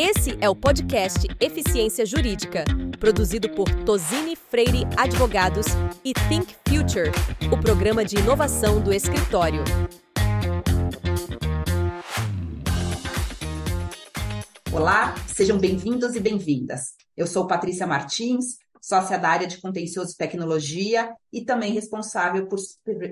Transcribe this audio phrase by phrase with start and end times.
[0.00, 2.64] Esse é o podcast Eficiência Jurídica,
[3.00, 5.66] produzido por Tosini Freire Advogados
[6.04, 7.10] e Think Future,
[7.52, 9.64] o programa de inovação do escritório.
[14.72, 16.94] Olá, sejam bem-vindos e bem-vindas.
[17.16, 22.58] Eu sou Patrícia Martins, sócia da área de contencioso e tecnologia e também responsável por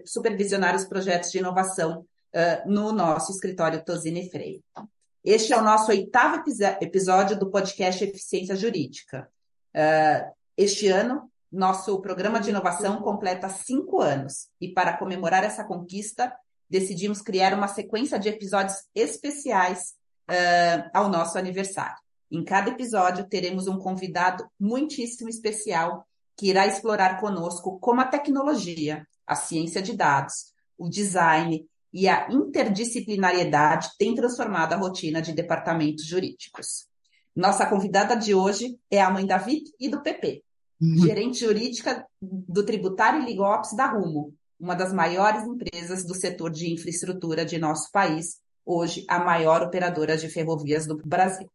[0.04, 2.06] supervisionar os projetos de inovação
[2.66, 4.62] no nosso escritório Tosini Freire.
[5.24, 6.44] Este é o nosso oitavo
[6.80, 9.28] episódio do podcast Eficiência Jurídica.
[9.74, 16.32] Uh, este ano, nosso programa de inovação completa cinco anos e, para comemorar essa conquista,
[16.70, 19.94] decidimos criar uma sequência de episódios especiais
[20.30, 21.98] uh, ao nosso aniversário.
[22.30, 26.06] Em cada episódio, teremos um convidado muitíssimo especial
[26.36, 32.28] que irá explorar conosco como a tecnologia, a ciência de dados, o design e a
[32.30, 36.86] interdisciplinariedade têm transformado a rotina de departamentos jurídicos.
[37.34, 40.42] Nossa convidada de hoje é a mãe da Vic e do PP,
[40.80, 40.96] uhum.
[40.98, 46.72] gerente jurídica do tributário e Ligops da Rumo, uma das maiores empresas do setor de
[46.72, 51.50] infraestrutura de nosso país, hoje a maior operadora de ferrovias do Brasil.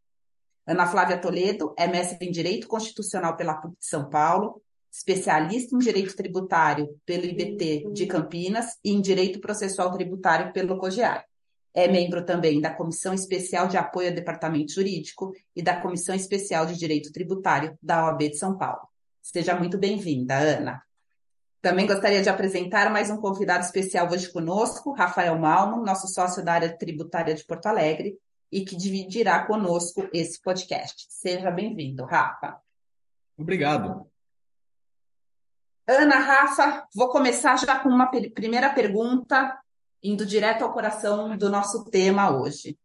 [0.65, 5.79] Ana Flávia Toledo é mestre em Direito Constitucional pela PUC de São Paulo, especialista em
[5.79, 11.25] direito tributário pelo IBT de Campinas e em direito processual tributário pelo COGEAR.
[11.73, 16.65] É membro também da Comissão Especial de Apoio ao Departamento Jurídico e da Comissão Especial
[16.65, 18.89] de Direito Tributário da OAB de São Paulo.
[19.21, 20.81] Seja muito bem-vinda, Ana.
[21.61, 26.53] Também gostaria de apresentar mais um convidado especial hoje conosco, Rafael Malmo, nosso sócio da
[26.53, 28.17] área tributária de Porto Alegre,
[28.51, 31.05] e que dividirá conosco esse podcast.
[31.09, 32.59] Seja bem-vindo, Rafa.
[33.37, 34.10] Obrigado.
[35.93, 39.59] Ana, Rafa, vou começar já com uma primeira pergunta,
[40.01, 42.79] indo direto ao coração do nosso tema hoje.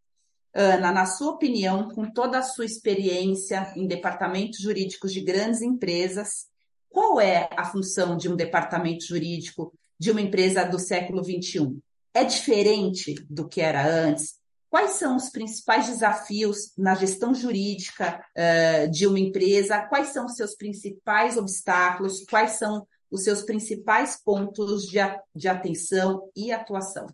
[0.52, 6.48] Ana, na sua opinião, com toda a sua experiência em departamentos jurídicos de grandes empresas,
[6.88, 11.78] qual é a função de um departamento jurídico de uma empresa do século XXI?
[12.12, 14.34] É diferente do que era antes?
[14.68, 19.82] Quais são os principais desafios na gestão jurídica uh, de uma empresa?
[19.82, 22.24] Quais são os seus principais obstáculos?
[22.28, 24.98] Quais são os seus principais pontos de,
[25.34, 27.06] de atenção e atuação?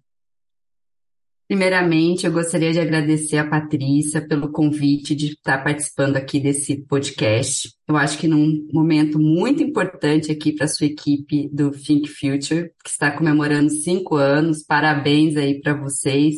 [1.53, 7.75] Primeiramente, eu gostaria de agradecer a Patrícia pelo convite de estar participando aqui desse podcast.
[7.86, 12.70] Eu acho que num momento muito importante aqui para a sua equipe do Think Future,
[12.82, 14.62] que está comemorando cinco anos.
[14.62, 16.36] Parabéns aí para vocês.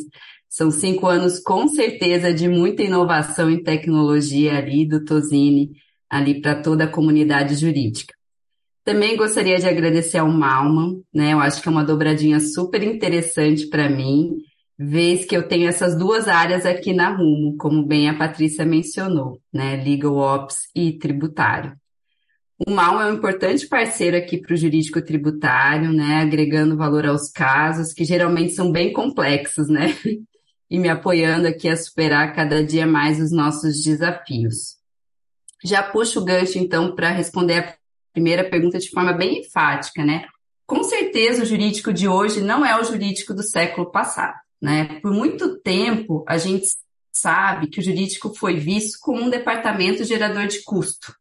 [0.49, 5.71] São cinco anos com certeza de muita inovação em tecnologia ali do Tosini,
[6.11, 8.14] ali para toda a comunidade jurídica.
[8.85, 11.33] Também gostaria de agradecer ao Malman, né?
[11.33, 14.37] Eu acho que é uma dobradinha super interessante para mim,
[14.79, 19.41] vez que eu tenho essas duas áreas aqui na Rumo, como bem a Patrícia mencionou,
[19.51, 19.83] né?
[19.83, 21.75] Legal Ops e tributário.
[22.67, 26.21] O Mal é um importante parceiro aqui para o jurídico tributário, né?
[26.21, 29.97] Agregando valor aos casos, que geralmente são bem complexos, né?
[30.71, 34.77] e me apoiando aqui a superar cada dia mais os nossos desafios.
[35.65, 37.75] Já puxo o gancho, então, para responder a
[38.15, 40.27] primeira pergunta de forma bem enfática, né?
[40.65, 45.01] Com certeza o jurídico de hoje não é o jurídico do século passado, né?
[45.03, 46.67] Por muito tempo a gente
[47.13, 51.15] sabe que o jurídico foi visto como um departamento gerador de custo.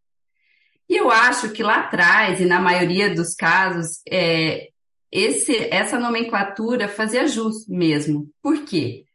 [0.87, 4.69] E eu acho que lá atrás, e na maioria dos casos, é,
[5.11, 8.29] esse, essa nomenclatura fazia jus mesmo.
[8.41, 9.05] Por quê?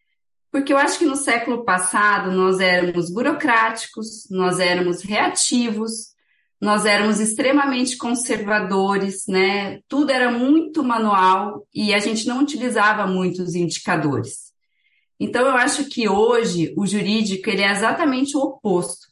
[0.50, 6.14] Porque eu acho que no século passado nós éramos burocráticos, nós éramos reativos,
[6.60, 9.80] nós éramos extremamente conservadores, né?
[9.86, 14.52] Tudo era muito manual e a gente não utilizava muitos indicadores.
[15.20, 19.06] Então eu acho que hoje o jurídico ele é exatamente o oposto.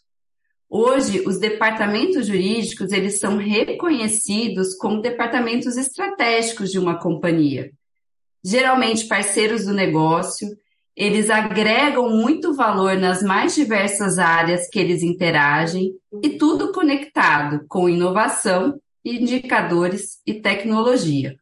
[0.68, 7.70] Hoje os departamentos jurídicos eles são reconhecidos como departamentos estratégicos de uma companhia.
[8.42, 10.48] Geralmente parceiros do negócio,
[10.96, 17.88] eles agregam muito valor nas mais diversas áreas que eles interagem e tudo conectado com
[17.88, 21.36] inovação, indicadores e tecnologia.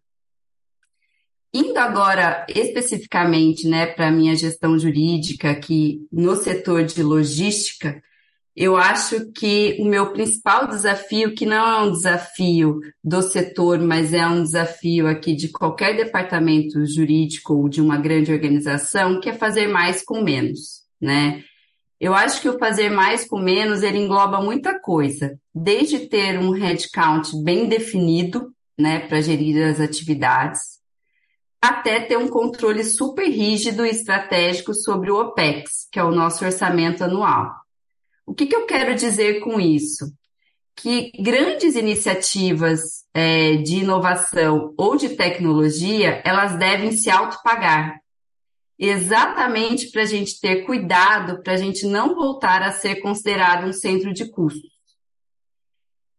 [1.55, 8.03] Indo agora especificamente né, para a minha gestão jurídica aqui no setor de logística,
[8.57, 14.13] eu acho que o meu principal desafio, que não é um desafio do setor, mas
[14.13, 19.33] é um desafio aqui de qualquer departamento jurídico ou de uma grande organização, que é
[19.33, 21.43] fazer mais com menos, né?
[22.01, 26.51] Eu acho que o fazer mais com menos, ele engloba muita coisa, desde ter um
[26.51, 30.81] headcount bem definido, né, para gerir as atividades,
[31.63, 36.45] até ter um controle super rígido e estratégico sobre o OPEX, que é o nosso
[36.45, 37.64] orçamento anual.
[38.27, 40.13] O que, que eu quero dizer com isso?
[40.77, 48.01] Que grandes iniciativas é, de inovação ou de tecnologia, elas devem se autopagar.
[48.79, 53.73] Exatamente para a gente ter cuidado, para a gente não voltar a ser considerado um
[53.73, 54.73] centro de custos.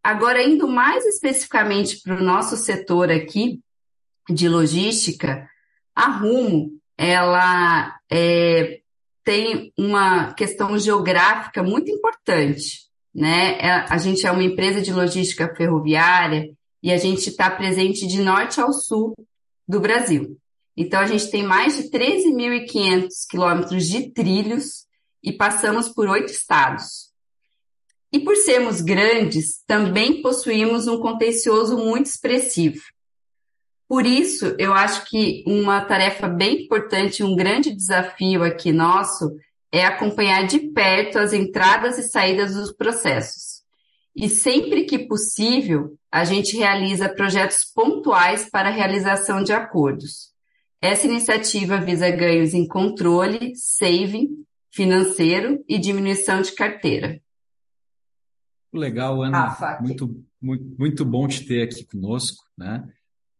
[0.02, 3.60] Agora, indo mais especificamente para o nosso setor aqui,
[4.30, 5.50] de logística,
[5.96, 8.82] a Rumo, ela é,
[9.26, 13.58] tem uma questão geográfica muito importante, né?
[13.60, 18.22] É, a gente é uma empresa de logística ferroviária e a gente está presente de
[18.22, 19.16] norte ao sul
[19.68, 20.38] do Brasil.
[20.78, 24.86] Então, a gente tem mais de 13.500 quilômetros de trilhos
[25.24, 27.12] e passamos por oito estados.
[28.12, 32.82] E por sermos grandes, também possuímos um contencioso muito expressivo.
[33.88, 39.36] Por isso, eu acho que uma tarefa bem importante, um grande desafio aqui nosso,
[39.72, 43.64] é acompanhar de perto as entradas e saídas dos processos.
[44.16, 50.34] E sempre que possível, a gente realiza projetos pontuais para a realização de acordos.
[50.82, 57.20] Essa iniciativa visa ganhos em controle, saving, financeiro e diminuição de carteira.
[58.74, 59.80] Legal, Ana.
[59.82, 62.88] muito, muito, muito bom te ter aqui conosco, né?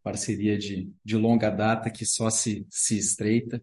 [0.06, 3.60] Parceria de, de longa data que só se, se estreita.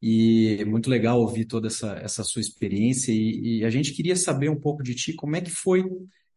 [0.00, 3.12] E é muito legal ouvir toda essa, essa sua experiência.
[3.12, 5.84] E, e, a gente queria saber um pouco de ti, como é que foi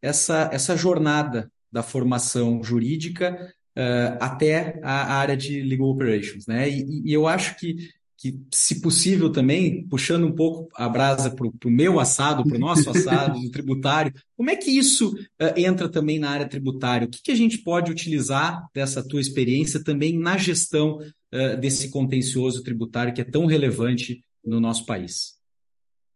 [0.01, 6.69] essa, essa jornada da formação jurídica uh, até a área de legal operations, né?
[6.69, 7.75] E, e eu acho que
[8.19, 12.59] que, se possível também, puxando um pouco a brasa para o meu assado, para o
[12.59, 17.07] nosso assado do tributário, como é que isso uh, entra também na área tributária?
[17.07, 21.89] O que, que, a gente pode utilizar dessa tua experiência também na gestão uh, desse
[21.89, 25.39] contencioso tributário que é tão relevante no nosso país?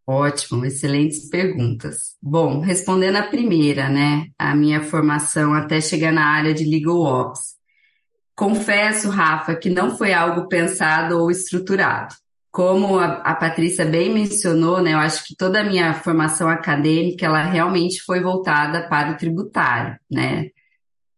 [0.05, 2.17] Ótimo, excelentes perguntas.
[2.21, 7.62] Bom, respondendo a primeira, né, a minha formação até chegar na área de legal ops.
[8.35, 12.15] Confesso, Rafa, que não foi algo pensado ou estruturado.
[12.51, 17.25] Como a, a Patrícia bem mencionou, né, eu acho que toda a minha formação acadêmica,
[17.25, 20.50] ela realmente foi voltada para o tributário, né?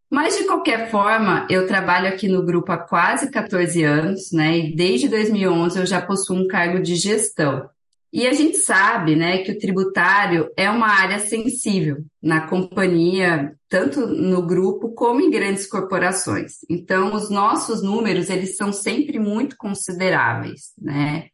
[0.09, 4.57] Mas, de qualquer forma, eu trabalho aqui no grupo há quase 14 anos, né?
[4.57, 7.69] E desde 2011 eu já possuo um cargo de gestão.
[8.11, 14.07] E a gente sabe, né, que o tributário é uma área sensível na companhia, tanto
[14.07, 16.59] no grupo como em grandes corporações.
[16.69, 21.27] Então, os nossos números, eles são sempre muito consideráveis, né?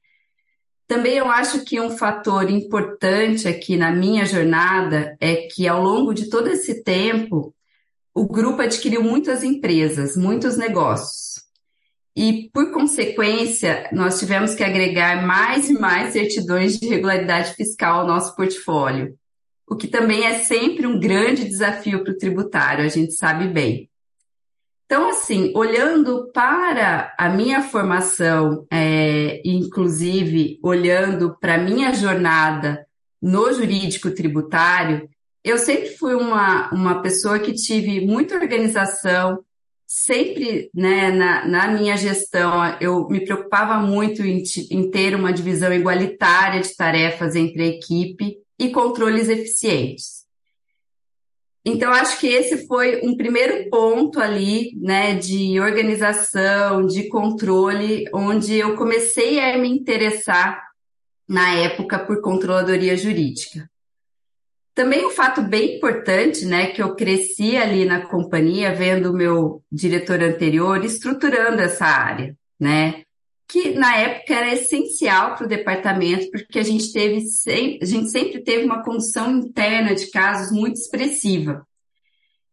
[0.88, 6.14] Também eu acho que um fator importante aqui na minha jornada é que ao longo
[6.14, 7.56] de todo esse tempo,
[8.14, 11.31] o grupo adquiriu muitas empresas, muitos negócios.
[12.16, 18.08] E, por consequência, nós tivemos que agregar mais e mais certidões de regularidade fiscal ao
[18.08, 19.18] nosso portfólio,
[19.66, 23.90] o que também é sempre um grande desafio para o tributário, a gente sabe bem.
[24.86, 32.86] Então, assim, olhando para a minha formação, é, inclusive olhando para a minha jornada
[33.22, 35.10] no jurídico tributário,
[35.42, 39.40] eu sempre fui uma, uma pessoa que tive muita organização,
[39.94, 44.42] sempre, né, na, na, minha gestão, eu me preocupava muito em,
[44.72, 50.22] em, ter uma divisão igualitária de tarefas entre a equipe e controles eficientes.
[51.66, 58.58] Então, acho que esse foi um primeiro ponto ali, né, de organização, de controle, onde
[58.58, 60.64] eu comecei a me interessar
[61.28, 63.70] na época por controladoria jurídica.
[64.74, 69.62] Também um fato bem importante, né, que eu cresci ali na companhia vendo o meu
[69.72, 73.04] diretor anterior estruturando essa área, né,
[73.48, 77.18] que na época era essencial para o departamento, porque a gente teve,
[77.82, 81.68] a gente sempre teve uma condução interna de casos muito expressiva.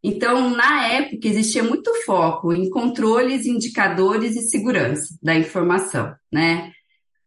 [0.03, 6.71] Então, na época, existia muito foco em controles, indicadores e segurança da informação, né?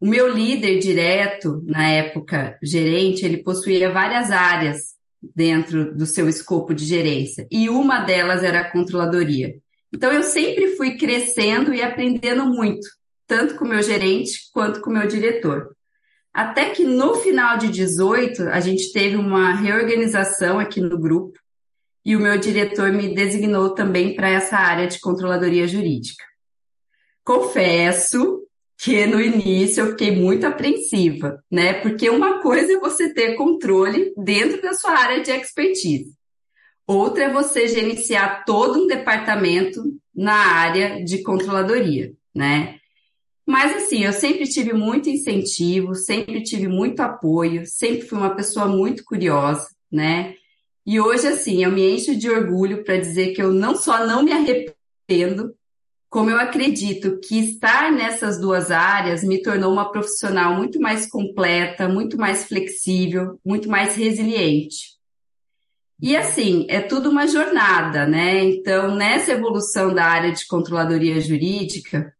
[0.03, 6.75] O meu líder direto, na época gerente, ele possuía várias áreas dentro do seu escopo
[6.75, 9.55] de gerência, e uma delas era a controladoria.
[9.95, 12.85] Então eu sempre fui crescendo e aprendendo muito,
[13.29, 15.69] tanto com o meu gerente quanto com o meu diretor.
[16.35, 21.39] Até que no final de 18, a gente teve uma reorganização aqui no grupo,
[22.05, 26.25] e o meu diretor me designou também para essa área de controladoria jurídica.
[27.23, 28.43] Confesso
[28.83, 31.73] que no início eu fiquei muito apreensiva, né?
[31.75, 36.13] Porque uma coisa é você ter controle dentro da sua área de expertise.
[36.85, 39.81] Outra é você gerenciar todo um departamento
[40.13, 42.81] na área de controladoria, né?
[43.47, 48.67] Mas assim, eu sempre tive muito incentivo, sempre tive muito apoio, sempre fui uma pessoa
[48.67, 50.35] muito curiosa, né?
[50.85, 54.25] E hoje, assim, eu me encho de orgulho para dizer que eu não só não
[54.25, 55.55] me arrependo,
[56.13, 61.89] como eu acredito que estar nessas duas áreas me tornou uma profissional muito mais completa,
[61.89, 64.99] muito mais flexível, muito mais resiliente.
[65.99, 68.45] E assim, é tudo uma jornada, né?
[68.45, 72.13] Então, nessa evolução da área de controladoria jurídica,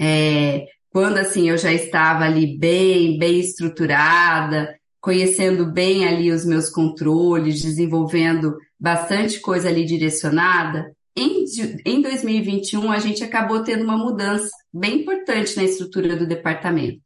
[0.00, 6.70] é, quando assim eu já estava ali bem, bem estruturada, conhecendo bem ali os meus
[6.70, 11.44] controles, desenvolvendo bastante coisa ali direcionada, em,
[11.84, 17.02] em 2021 a gente acabou tendo uma mudança bem importante na estrutura do departamento.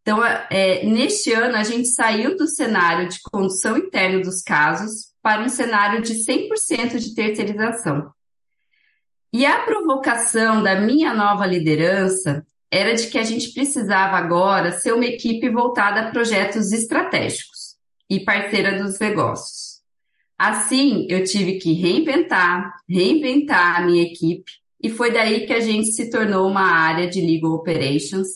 [0.00, 5.42] Então, é, neste ano, a gente saiu do cenário de condução interna dos casos para
[5.42, 8.10] um cenário de 100% de terceirização.
[9.30, 14.94] E a provocação da minha nova liderança era de que a gente precisava agora ser
[14.94, 17.76] uma equipe voltada a projetos estratégicos
[18.08, 19.67] e parceira dos negócios.
[20.38, 25.90] Assim, eu tive que reinventar, reinventar a minha equipe, e foi daí que a gente
[25.90, 28.28] se tornou uma área de Legal Operations,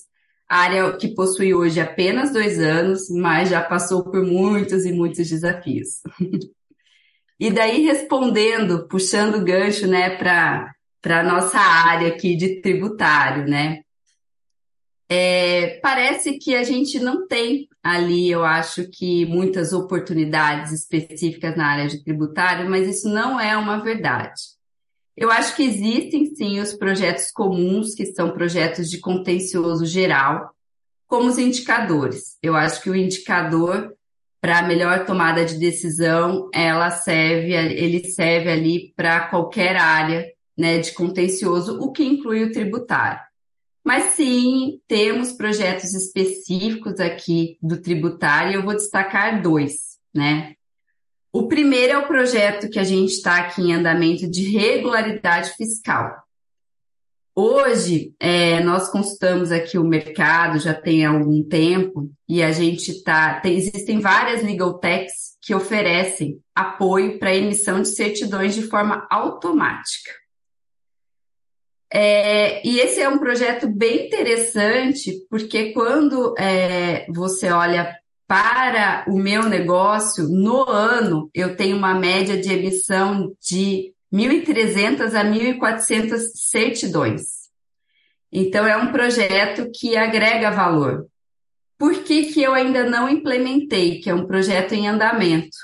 [0.48, 6.02] área que possui hoje apenas dois anos, mas já passou por muitos e muitos desafios.
[7.38, 13.82] e daí, respondendo, puxando o gancho né, para a nossa área aqui de tributário, né?
[15.08, 21.66] É, parece que a gente não tem ali, eu acho que muitas oportunidades específicas na
[21.66, 24.40] área de tributário, mas isso não é uma verdade.
[25.16, 30.54] Eu acho que existem sim os projetos comuns, que são projetos de contencioso geral,
[31.06, 32.38] como os indicadores.
[32.42, 33.92] Eu acho que o indicador
[34.42, 40.26] para a melhor tomada de decisão, ela serve, ele serve ali para qualquer área
[40.58, 43.20] né, de contencioso, o que inclui o tributário.
[43.84, 50.54] Mas sim, temos projetos específicos aqui do tributário eu vou destacar dois, né?
[51.32, 56.22] O primeiro é o projeto que a gente está aqui em andamento de regularidade fiscal.
[57.34, 63.40] Hoje, é, nós consultamos aqui o mercado já tem algum tempo e a gente tá,
[63.40, 70.21] tem, existem várias legal techs que oferecem apoio para emissão de certidões de forma automática.
[71.94, 77.94] É, e esse é um projeto bem interessante, porque quando é, você olha
[78.26, 85.22] para o meu negócio, no ano eu tenho uma média de emissão de 1.300 a
[85.22, 87.42] 1.400 certidões.
[88.32, 91.06] Então, é um projeto que agrega valor.
[91.76, 95.56] Por que, que eu ainda não implementei, que é um projeto em andamento?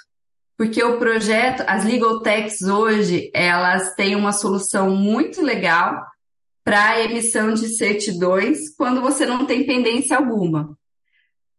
[0.58, 6.04] Porque o projeto, as Legal Techs hoje, elas têm uma solução muito legal
[6.68, 10.76] para emissão de certidões quando você não tem pendência alguma.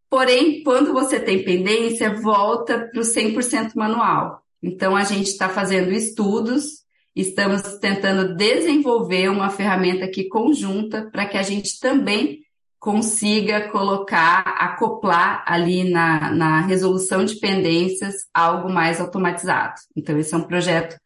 [0.08, 4.44] Porém, quando você tem pendência, volta para o 100% manual.
[4.62, 6.84] Então, a gente está fazendo estudos,
[7.16, 12.42] estamos tentando desenvolver uma ferramenta aqui conjunta para que a gente também
[12.78, 19.74] consiga colocar, acoplar ali na, na resolução de pendências algo mais automatizado.
[19.98, 21.00] Então, esse é um projeto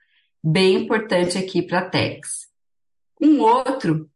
[0.43, 2.51] bem importante aqui para a TEX.
[3.21, 4.09] Um outro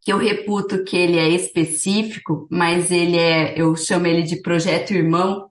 [0.00, 4.92] que eu reputo que ele é específico, mas ele é, eu chamo ele de projeto
[4.92, 5.48] irmão,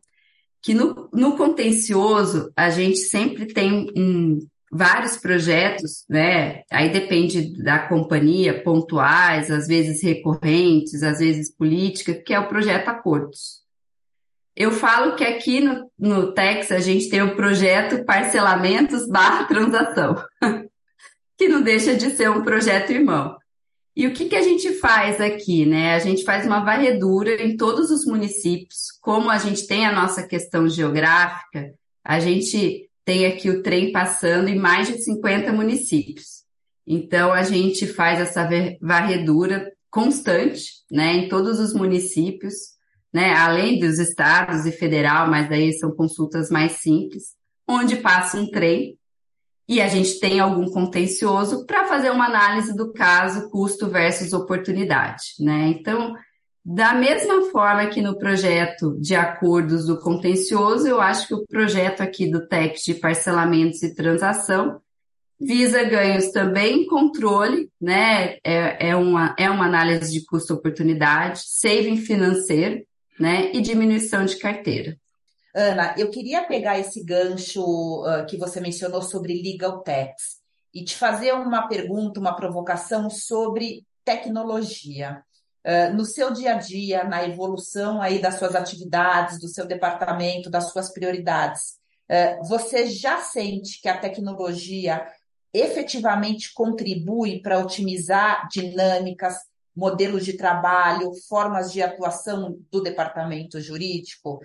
[0.62, 4.40] que no, no contencioso a gente sempre tem um,
[4.72, 6.64] vários projetos, né?
[6.72, 12.90] Aí depende da companhia, pontuais, às vezes recorrentes, às vezes políticas, que é o projeto
[12.90, 13.66] acordos.
[14.56, 20.16] Eu falo que aqui no, no Tex a gente tem o projeto parcelamentos barra transação.
[21.38, 23.38] que não deixa de ser um projeto irmão.
[23.96, 25.96] E o que, que a gente faz aqui, né?
[25.96, 28.92] A gente faz uma varredura em todos os municípios.
[29.02, 34.50] Como a gente tem a nossa questão geográfica, a gente tem aqui o trem passando
[34.50, 36.44] em mais de 50 municípios.
[36.86, 38.48] Então, a gente faz essa
[38.82, 42.54] varredura constante, né, em todos os municípios,
[43.14, 47.36] né, além dos estados e federal, mas daí são consultas mais simples,
[47.68, 48.97] onde passa um trem
[49.68, 55.34] e a gente tem algum contencioso para fazer uma análise do caso custo versus oportunidade,
[55.40, 55.68] né?
[55.68, 56.16] Então,
[56.64, 62.02] da mesma forma que no projeto de acordos do contencioso, eu acho que o projeto
[62.02, 64.82] aqui do TEC de parcelamentos e transação
[65.40, 68.38] visa ganhos também controle, né?
[68.44, 72.84] É, é, uma, é uma análise de custo-oportunidade, saving financeiro,
[73.20, 73.52] né?
[73.54, 74.98] E diminuição de carteira.
[75.60, 77.64] Ana, eu queria pegar esse gancho
[78.04, 80.38] uh, que você mencionou sobre legal techs
[80.72, 85.24] e te fazer uma pergunta, uma provocação sobre tecnologia.
[85.66, 90.48] uh, no seu dia a dia, na evolução aí das suas atividades, do seu departamento,
[90.48, 95.08] das suas prioridades, uh, você já sente que a tecnologia
[95.52, 99.36] efetivamente contribui para otimizar dinâmicas,
[99.76, 104.40] modelos de trabalho, formas de atuação do departamento jurídico?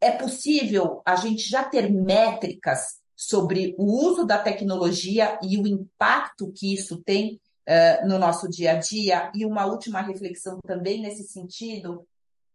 [0.00, 6.52] É possível a gente já ter métricas sobre o uso da tecnologia e o impacto
[6.52, 9.30] que isso tem uh, no nosso dia a dia?
[9.34, 12.06] E uma última reflexão também nesse sentido: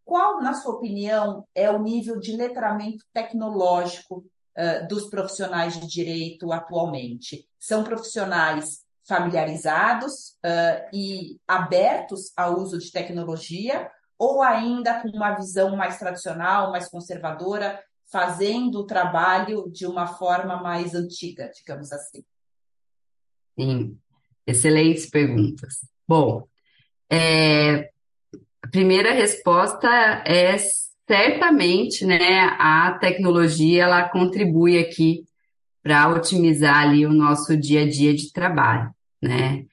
[0.06, 4.26] qual, na sua opinião, é o nível de letramento tecnológico
[4.58, 7.48] uh, dos profissionais de direito atualmente?
[7.60, 15.78] São profissionais familiarizados uh, e abertos ao uso de tecnologia, ou ainda com uma visão
[15.78, 22.24] mais tradicional, mais conservadora, fazendo o trabalho de uma forma mais antiga, digamos assim?
[23.58, 23.98] Sim,
[24.46, 25.76] excelentes perguntas.
[26.06, 26.44] Bom,
[27.10, 27.92] é,
[28.62, 29.88] a primeira resposta
[30.26, 30.58] é
[31.08, 35.24] certamente, né, a tecnologia ela contribui aqui
[35.82, 39.66] para otimizar ali o nosso dia a dia de trabalho, né?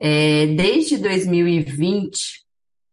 [0.00, 2.46] É, desde 2020,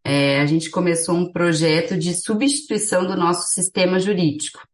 [0.08, 4.64] é, a gente começou um projeto de substituição do nosso sistema jurídico.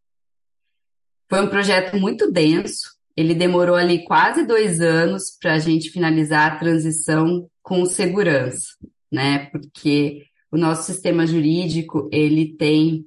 [1.26, 6.52] Foi um projeto muito denso, ele demorou ali quase dois anos para a gente finalizar
[6.52, 8.76] a transição com segurança,
[9.10, 9.46] né?
[9.46, 13.06] Porque o nosso sistema jurídico ele tem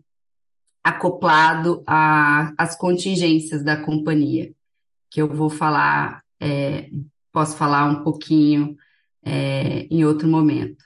[0.84, 4.52] acoplado às contingências da companhia,
[5.12, 6.90] que eu vou falar, é,
[7.32, 8.76] posso falar um pouquinho
[9.24, 10.85] é, em outro momento.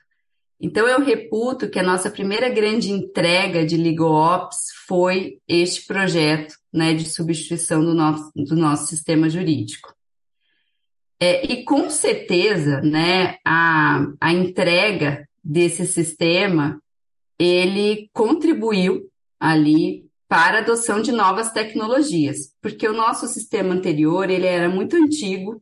[0.61, 6.93] Então, eu reputo que a nossa primeira grande entrega de LegalOps foi este projeto né,
[6.93, 9.93] de substituição do nosso, do nosso sistema jurídico.
[11.17, 16.81] É, e com certeza, né, a, a entrega desse sistema,
[17.37, 24.45] ele contribuiu ali para a adoção de novas tecnologias, porque o nosso sistema anterior, ele
[24.45, 25.61] era muito antigo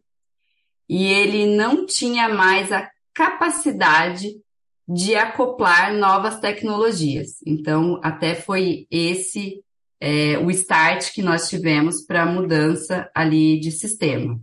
[0.90, 4.42] e ele não tinha mais a capacidade
[4.88, 7.42] de acoplar novas tecnologias.
[7.46, 9.62] Então, até foi esse
[10.00, 14.40] é, o start que nós tivemos para a mudança ali de sistema.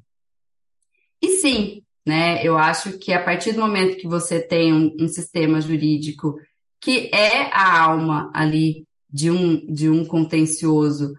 [1.22, 5.08] E sim, né, eu acho que a partir do momento que você tem um, um
[5.08, 6.38] sistema jurídico
[6.80, 11.14] que é a alma ali de um, de um contencioso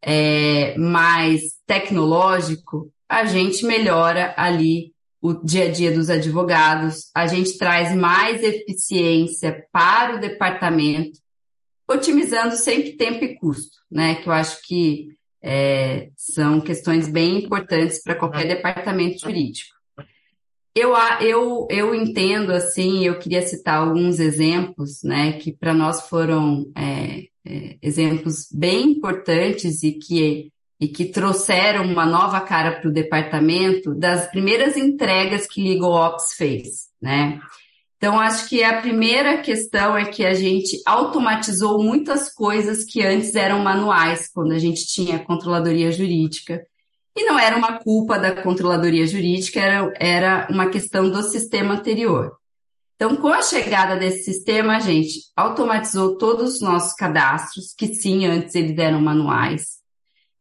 [0.00, 7.58] é, mais tecnológico, a gente melhora ali o dia a dia dos advogados, a gente
[7.58, 11.18] traz mais eficiência para o departamento,
[11.88, 14.14] otimizando sempre tempo e custo, né?
[14.16, 15.08] Que eu acho que
[15.42, 19.80] é, são questões bem importantes para qualquer departamento jurídico.
[20.74, 26.70] Eu, eu, eu entendo, assim, eu queria citar alguns exemplos, né, que para nós foram
[26.76, 32.92] é, é, exemplos bem importantes e que e que trouxeram uma nova cara para o
[32.92, 37.38] departamento das primeiras entregas que LegalOps fez, né?
[37.98, 43.34] Então, acho que a primeira questão é que a gente automatizou muitas coisas que antes
[43.34, 46.64] eram manuais, quando a gente tinha controladoria jurídica.
[47.14, 52.32] E não era uma culpa da controladoria jurídica, era, era uma questão do sistema anterior.
[52.96, 58.24] Então, com a chegada desse sistema, a gente automatizou todos os nossos cadastros, que sim,
[58.24, 59.79] antes eles eram manuais.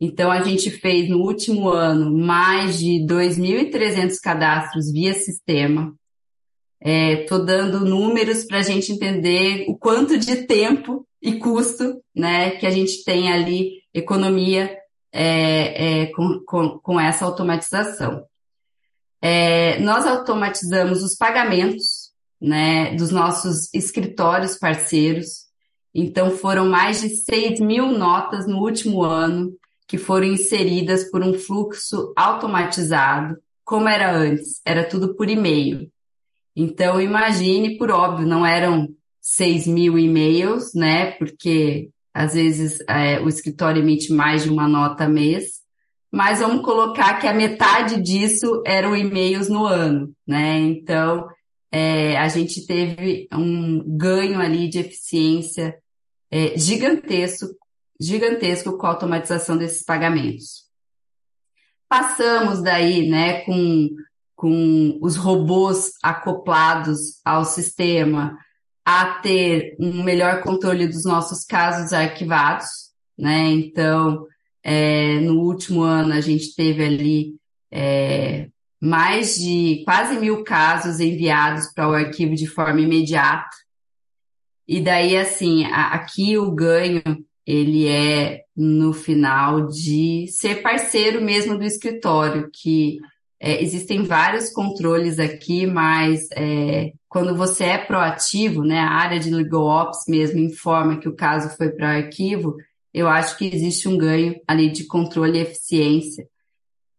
[0.02, 5.94] Então, a gente fez no último ano mais de 2.300 cadastros via sistema.
[6.82, 12.52] Estou é, dando números para a gente entender o quanto de tempo e custo né,
[12.52, 14.78] que a gente tem ali, economia,
[15.12, 18.24] é, é, com, com, com, essa automatização.
[19.22, 25.50] É, nós automatizamos os pagamentos né, dos nossos escritórios parceiros.
[25.94, 29.59] Então, foram mais de 6 mil notas no último ano
[29.89, 35.91] que foram inseridas por um fluxo automatizado, como era antes, era tudo por e-mail.
[36.56, 38.88] Então, imagine, por óbvio, não eram
[39.19, 41.13] 6 mil e-mails, né?
[41.13, 45.62] Porque às vezes é, o escritório emite mais de uma nota mês,
[46.12, 50.60] mas vamos colocar que a metade disso eram e-mails no ano, né?
[50.60, 51.28] Então,
[51.71, 55.75] é, a gente teve um ganho ali de eficiência
[56.30, 57.47] é, gigantesco
[58.00, 60.70] gigantesco com a automatização desses pagamentos.
[61.88, 63.90] Passamos daí, né, com,
[64.36, 68.38] com os robôs acoplados ao sistema
[68.86, 72.68] a ter um melhor controle dos nossos casos arquivados,
[73.18, 73.50] né?
[73.50, 74.26] Então,
[74.64, 77.36] é, no último ano a gente teve ali
[77.72, 78.50] é,
[78.82, 83.50] mais de quase mil casos enviados para o arquivo de forma imediata.
[84.68, 87.02] E daí, assim, a, aqui o ganho,
[87.50, 93.00] ele é no final de ser parceiro mesmo do escritório, que
[93.40, 99.32] é, existem vários controles aqui, mas é, quando você é proativo, né, a área de
[99.32, 102.56] legal ops mesmo informa que o caso foi para o arquivo,
[102.94, 106.28] eu acho que existe um ganho ali de controle e eficiência,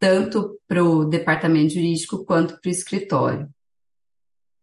[0.00, 3.48] tanto para o departamento jurídico quanto para o escritório.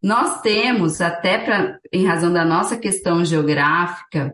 [0.04, 4.34] Nós temos, até pra, em razão da nossa questão geográfica,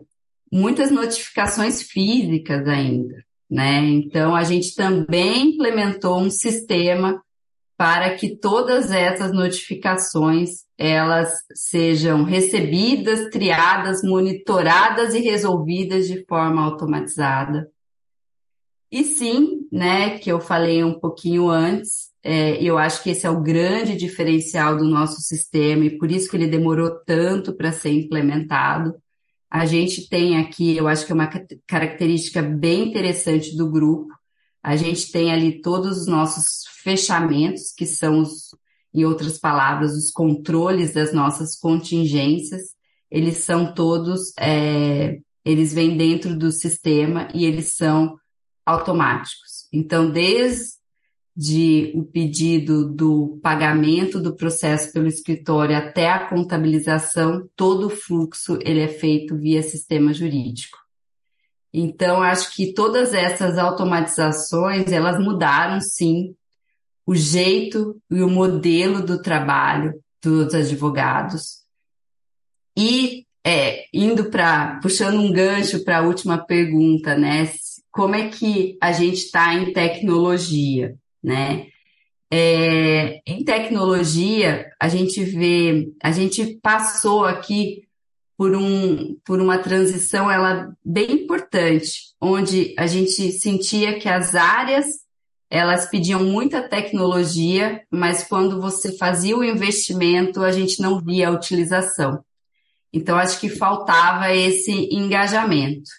[0.54, 3.80] muitas notificações físicas ainda, né?
[3.80, 7.20] Então, a gente também implementou um sistema
[7.76, 17.68] para que todas essas notificações elas sejam recebidas, triadas, monitoradas e resolvidas de forma automatizada.
[18.92, 23.30] E sim, né, que eu falei um pouquinho antes, é, eu acho que esse é
[23.30, 27.90] o grande diferencial do nosso sistema e por isso que ele demorou tanto para ser
[27.90, 28.94] implementado.
[29.54, 31.30] A gente tem aqui, eu acho que é uma
[31.64, 34.12] característica bem interessante do grupo,
[34.60, 38.48] a gente tem ali todos os nossos fechamentos, que são os,
[38.92, 42.74] em outras palavras, os controles das nossas contingências.
[43.08, 48.18] Eles são todos, é, eles vêm dentro do sistema e eles são
[48.66, 49.68] automáticos.
[49.72, 50.72] Então, desde
[51.94, 58.80] o pedido do pagamento do processo pelo escritório até a contabilização, todo o fluxo ele
[58.80, 60.78] é feito via sistema jurídico.
[61.72, 66.36] Então, acho que todas essas automatizações, elas mudaram, sim,
[67.04, 71.64] o jeito e o modelo do trabalho dos advogados.
[72.76, 77.52] E é, indo para, puxando um gancho para a última pergunta, né?
[77.90, 81.68] Como é que a gente está em tecnologia, né?
[82.30, 87.84] É, em tecnologia, a gente vê, a gente passou aqui
[88.36, 94.86] por, um, por uma transição ela bem importante, onde a gente sentia que as áreas
[95.50, 101.30] elas pediam muita tecnologia, mas quando você fazia o investimento, a gente não via a
[101.30, 102.24] utilização.
[102.92, 105.90] Então, acho que faltava esse engajamento.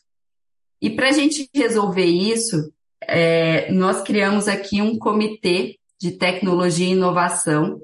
[0.82, 2.70] E para a gente resolver isso,
[3.08, 7.80] é, nós criamos aqui um comitê de tecnologia e inovação.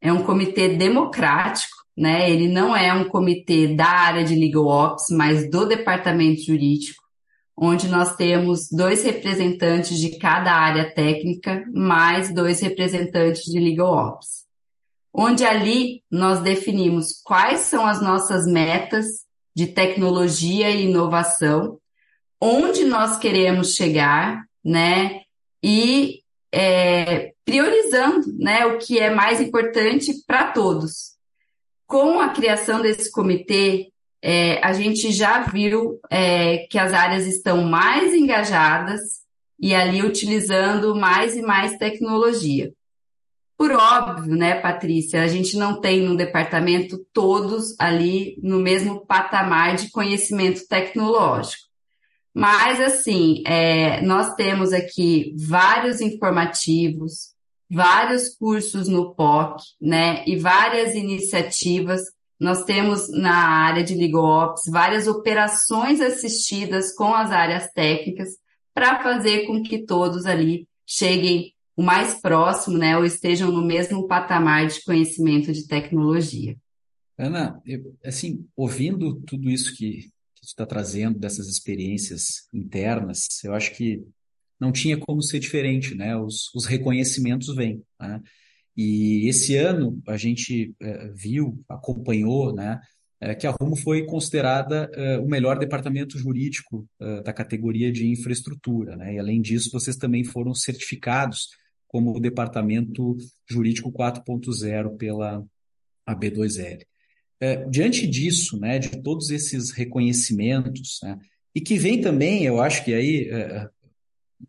[0.00, 2.30] É um comitê democrático, né?
[2.30, 7.02] Ele não é um comitê da área de legal ops, mas do departamento jurídico,
[7.56, 14.42] onde nós temos dois representantes de cada área técnica, mais dois representantes de legal ops.
[15.14, 19.06] Onde ali nós definimos quais são as nossas metas
[19.54, 21.78] de tecnologia e inovação,
[22.40, 25.22] onde nós queremos chegar, né?
[25.62, 26.22] E
[26.52, 31.12] é, priorizando, né, o que é mais importante para todos
[31.92, 37.64] com a criação desse comitê, é, a gente já viu é, que as áreas estão
[37.64, 39.00] mais engajadas
[39.60, 42.72] e ali utilizando mais e mais tecnologia.
[43.58, 49.76] Por óbvio, né, Patrícia, a gente não tem no departamento todos ali no mesmo patamar
[49.76, 51.71] de conhecimento tecnológico.
[52.34, 57.32] Mas, assim, é, nós temos aqui vários informativos,
[57.70, 62.00] vários cursos no POC, né, e várias iniciativas.
[62.40, 68.30] Nós temos na área de Legal Ops várias operações assistidas com as áreas técnicas
[68.74, 74.06] para fazer com que todos ali cheguem o mais próximo, né, ou estejam no mesmo
[74.06, 76.56] patamar de conhecimento de tecnologia.
[77.18, 80.10] Ana, eu, assim, ouvindo tudo isso que,
[80.42, 84.04] que está trazendo dessas experiências internas, eu acho que
[84.58, 86.16] não tinha como ser diferente, né?
[86.16, 88.20] Os, os reconhecimentos vêm, né?
[88.76, 92.80] E esse ano a gente é, viu, acompanhou, né?
[93.20, 96.88] É, que a Rumo foi considerada é, o melhor departamento jurídico
[97.24, 99.14] da categoria de infraestrutura, né?
[99.14, 101.48] E além disso, vocês também foram certificados
[101.86, 103.16] como o departamento
[103.48, 105.44] jurídico 4.0 pela
[107.42, 107.70] AB2L.
[107.70, 111.18] diante disso, né, de todos esses reconhecimentos, né,
[111.54, 113.28] e que vem também, eu acho que aí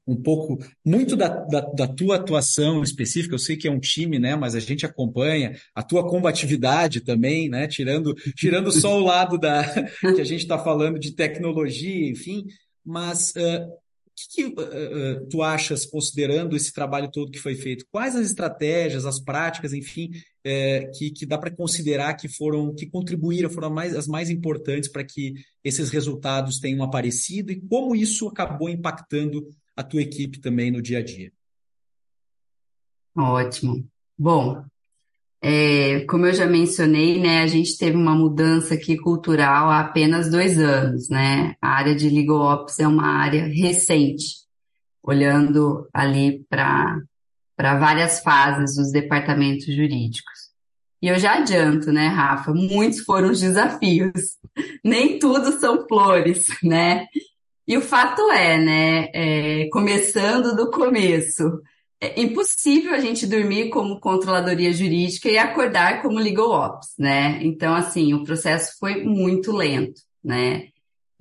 [0.07, 4.19] um pouco, muito da, da, da, tua atuação específica, eu sei que é um time,
[4.19, 9.37] né, mas a gente acompanha, a tua combatividade também, né, tirando, tirando só o lado
[9.37, 9.63] da,
[10.15, 12.45] que a gente está falando de tecnologia, enfim,
[12.85, 13.82] mas uh,
[14.15, 19.05] que, que uh, tu achas, considerando esse trabalho todo que foi feito, quais as estratégias,
[19.05, 23.95] as práticas, enfim, uh, que, que dá para considerar que foram, que contribuíram, foram mais,
[23.95, 29.83] as mais importantes para que esses resultados tenham aparecido e como isso acabou impactando a
[29.83, 31.31] tua equipe também no dia a dia.
[33.15, 33.87] Ótimo.
[34.17, 34.63] Bom,
[35.45, 40.31] é, como eu já mencionei, né, a gente teve uma mudança aqui cultural há apenas
[40.31, 41.55] dois anos, né?
[41.61, 44.37] A área de Legal Ops é uma área recente,
[45.03, 46.97] olhando ali para
[47.55, 50.39] para várias fases dos departamentos jurídicos.
[51.01, 52.53] E eu já adianto, né, Rafa?
[52.53, 54.37] Muitos foram os desafios.
[54.83, 57.05] Nem tudo são flores, né?
[57.67, 61.61] E o fato é, né, é, começando do começo,
[62.03, 67.39] é impossível a gente dormir como controladoria jurídica e acordar como legal ops, né?
[67.41, 70.67] Então, assim, o processo foi muito lento, né?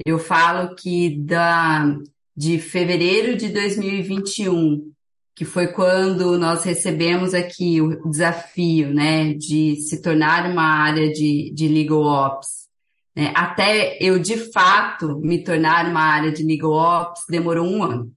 [0.04, 1.96] Eu falo que da,
[2.36, 4.92] de fevereiro de 2021,
[5.36, 11.52] que foi quando nós recebemos aqui o desafio, né, de se tornar uma área de,
[11.54, 12.68] de legal ops,
[13.14, 13.32] né?
[13.36, 18.12] Até eu, de fato, me tornar uma área de legal ops, demorou um ano,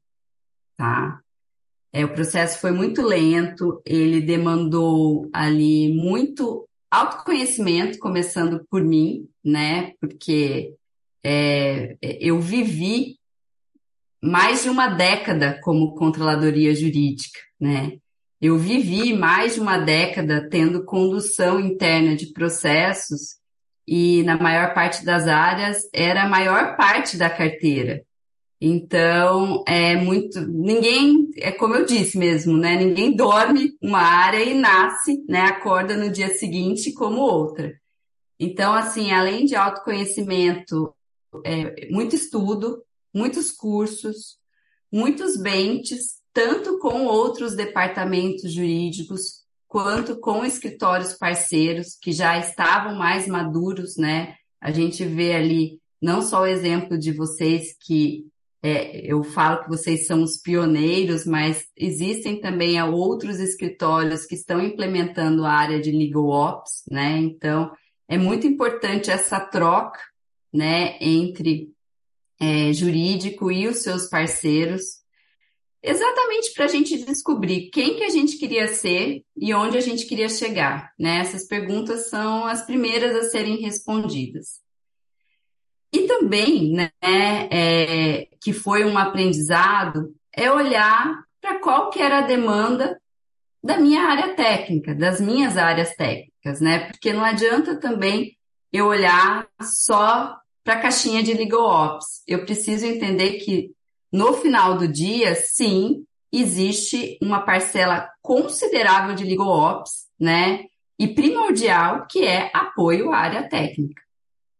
[0.76, 1.22] tá?
[1.96, 9.94] É, o processo foi muito lento, ele demandou ali muito autoconhecimento, começando por mim, né?
[10.02, 10.74] Porque
[11.24, 13.18] é, eu vivi
[14.22, 17.94] mais de uma década como controladoria jurídica, né?
[18.42, 23.38] Eu vivi mais de uma década tendo condução interna de processos
[23.88, 28.04] e na maior parte das áreas era a maior parte da carteira.
[28.60, 32.76] Então, é muito, ninguém, é como eu disse mesmo, né?
[32.78, 35.42] Ninguém dorme uma área e nasce, né?
[35.42, 37.74] Acorda no dia seguinte como outra.
[38.40, 40.94] Então, assim, além de autoconhecimento,
[41.44, 44.38] é, muito estudo, muitos cursos,
[44.92, 53.28] muitos benches, tanto com outros departamentos jurídicos, quanto com escritórios parceiros que já estavam mais
[53.28, 54.36] maduros, né?
[54.62, 58.26] A gente vê ali não só o exemplo de vocês que
[58.68, 64.60] é, eu falo que vocês são os pioneiros, mas existem também outros escritórios que estão
[64.60, 67.20] implementando a área de legal ops, né?
[67.20, 67.72] Então
[68.08, 70.00] é muito importante essa troca,
[70.52, 71.70] né, entre
[72.40, 75.04] é, jurídico e os seus parceiros
[75.84, 80.08] exatamente para a gente descobrir quem que a gente queria ser e onde a gente
[80.08, 80.92] queria chegar.
[80.98, 81.20] Né?
[81.20, 84.65] Essas perguntas são as primeiras a serem respondidas.
[85.96, 92.28] E também, né, é, que foi um aprendizado, é olhar para qual que era a
[92.28, 93.00] demanda
[93.64, 96.90] da minha área técnica, das minhas áreas técnicas, né?
[96.90, 98.36] Porque não adianta também
[98.74, 102.22] eu olhar só para a caixinha de legal ops.
[102.28, 103.72] Eu preciso entender que
[104.12, 110.66] no final do dia, sim, existe uma parcela considerável de legal ops, né?
[111.00, 114.05] E primordial, que é apoio à área técnica.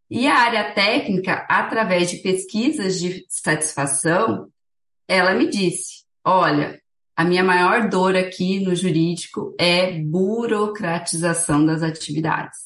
[0.10, 4.50] E a área técnica, através de pesquisas de satisfação,
[5.08, 6.80] ela me disse: olha,
[7.16, 12.66] a minha maior dor aqui no jurídico é burocratização das atividades.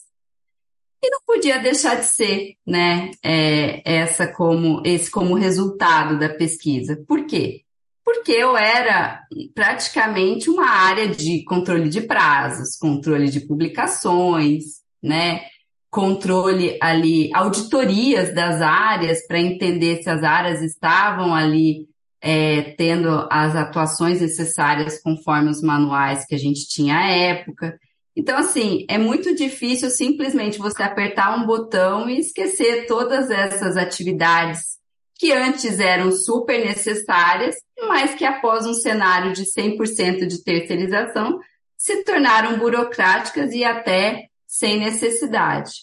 [1.02, 7.02] E não podia deixar de ser, né, é, essa como, esse como resultado da pesquisa.
[7.08, 7.62] Por quê?
[8.04, 9.22] Porque eu era
[9.54, 15.44] praticamente uma área de controle de prazos, controle de publicações, né,
[15.90, 21.88] controle ali, auditorias das áreas para entender se as áreas estavam ali
[22.22, 27.80] é, tendo as atuações necessárias conforme os manuais que a gente tinha à época.
[28.16, 34.78] Então, assim, é muito difícil simplesmente você apertar um botão e esquecer todas essas atividades
[35.18, 37.56] que antes eram super necessárias,
[37.88, 41.40] mas que após um cenário de 100% de terceirização
[41.78, 45.74] se tornaram burocráticas e até sem necessidade.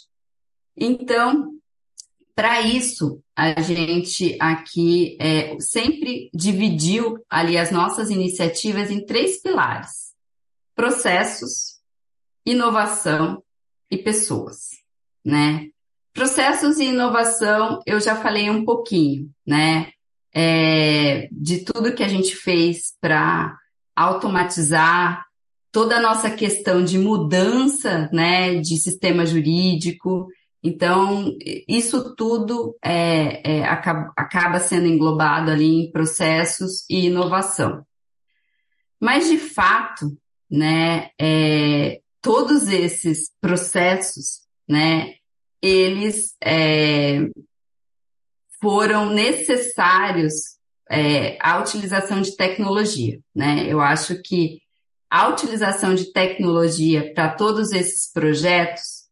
[0.76, 1.52] Então,
[2.34, 10.12] para isso, a gente aqui é, sempre dividiu ali as nossas iniciativas em três pilares:
[10.74, 11.80] processos,
[12.44, 13.42] inovação
[13.88, 14.70] e pessoas,
[15.24, 15.68] né?
[16.12, 19.92] Processos e inovação, eu já falei um pouquinho, né?
[20.34, 23.56] É, de tudo que a gente fez para
[23.94, 25.25] automatizar
[25.76, 30.26] toda a nossa questão de mudança, né, de sistema jurídico.
[30.62, 31.36] Então,
[31.68, 37.84] isso tudo é, é, acaba, acaba sendo englobado ali em processos e inovação.
[38.98, 40.16] Mas, de fato,
[40.50, 45.12] né, é, todos esses processos, né,
[45.60, 47.18] eles é,
[48.62, 50.56] foram necessários
[50.90, 53.66] é, à utilização de tecnologia, né?
[53.68, 54.64] Eu acho que
[55.10, 59.06] a utilização de tecnologia para todos esses projetos,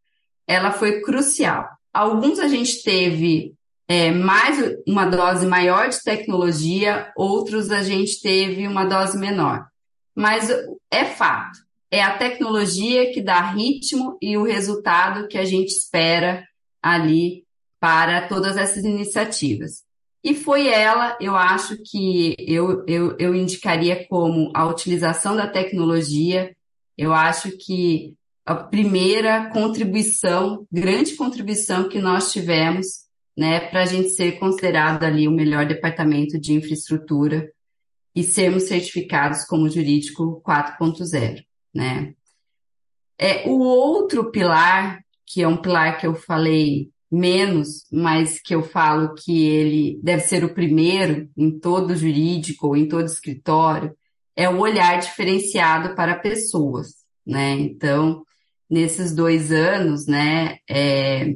[0.46, 1.68] ela foi crucial.
[1.92, 3.54] Alguns a gente teve
[3.86, 9.66] é, mais uma dose maior de tecnologia, outros a gente teve uma dose menor.
[10.14, 10.50] Mas
[10.90, 11.58] é fato,
[11.90, 16.44] é a tecnologia que dá ritmo e o resultado que a gente espera
[16.82, 17.44] ali
[17.78, 19.83] para todas essas iniciativas.
[20.24, 26.56] E foi ela, eu acho que eu, eu, eu indicaria como a utilização da tecnologia.
[26.96, 33.04] Eu acho que a primeira contribuição, grande contribuição que nós tivemos,
[33.36, 37.52] né, para a gente ser considerado ali o melhor departamento de infraestrutura
[38.14, 42.14] e sermos certificados como jurídico 4.0, né?
[43.18, 48.62] É, o outro pilar, que é um pilar que eu falei menos, mas que eu
[48.62, 53.94] falo que ele deve ser o primeiro em todo jurídico ou em todo escritório,
[54.36, 57.52] é o olhar diferenciado para pessoas, né?
[57.52, 58.24] Então,
[58.68, 61.34] nesses dois anos, né, é,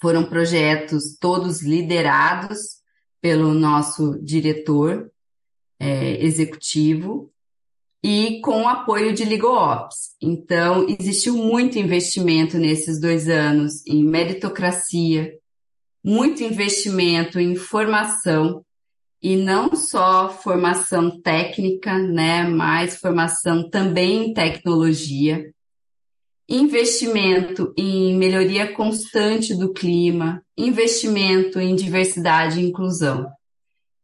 [0.00, 2.80] foram projetos todos liderados
[3.20, 5.10] pelo nosso diretor
[5.78, 7.30] é, executivo
[8.02, 10.16] e com o apoio de LegalOps.
[10.20, 15.34] Então, existiu muito investimento nesses dois anos em meritocracia,
[16.02, 18.64] muito investimento em formação,
[19.22, 25.52] e não só formação técnica, né, mas formação também em tecnologia,
[26.48, 33.30] investimento em melhoria constante do clima, investimento em diversidade e inclusão.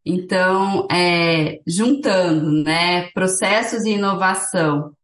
[0.09, 4.95] Então, é, juntando né, processos e inovação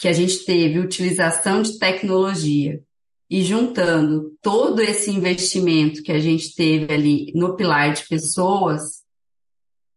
[0.00, 2.82] que a gente teve, utilização de tecnologia,
[3.30, 9.02] e juntando todo esse investimento que a gente teve ali no pilar de pessoas,